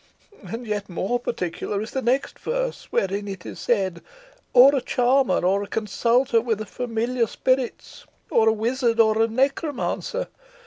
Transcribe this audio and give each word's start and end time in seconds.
And 0.41 0.65
yet 0.65 0.89
more 0.89 1.19
particular 1.19 1.79
is 1.79 1.91
the 1.91 2.01
next 2.01 2.39
verse, 2.39 2.85
wherein 2.89 3.27
it 3.27 3.45
is 3.45 3.59
said; 3.59 4.01
'Or 4.51 4.73
a 4.75 4.81
charmer, 4.81 5.45
or 5.45 5.61
a 5.61 5.67
consulter 5.67 6.41
with 6.41 6.67
familiar 6.67 7.27
spirits, 7.27 8.05
or 8.31 8.49
a 8.49 8.51
wizard, 8.51 8.99
or 8.99 9.21
a 9.21 9.27
necromancer.' 9.27 10.27